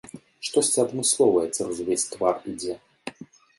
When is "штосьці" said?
0.47-0.79